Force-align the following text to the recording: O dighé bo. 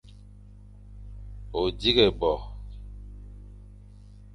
O 1.59 1.61
dighé 1.77 2.07
bo. 2.19 2.31